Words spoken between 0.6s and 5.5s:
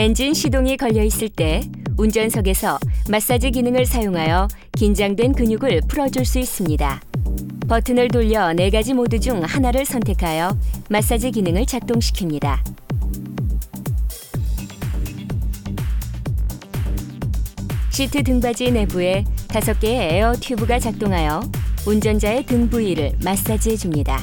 걸려 있을 때 운전석에서 마사지 기능을 사용하여 긴장된